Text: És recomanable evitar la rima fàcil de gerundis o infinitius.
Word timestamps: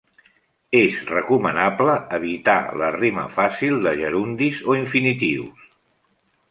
És 0.79 0.95
recomanable 1.09 1.97
evitar 2.19 2.57
la 2.83 2.91
rima 2.99 3.27
fàcil 3.37 3.79
de 3.87 3.97
gerundis 4.03 4.67
o 4.73 4.81
infinitius. 4.85 5.75